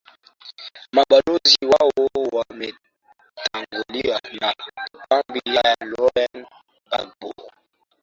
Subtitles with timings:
[0.91, 1.91] mabalozi wao
[2.31, 4.53] wameteguliwa na
[5.09, 6.45] kambi ya lauren
[6.91, 7.45] bagbo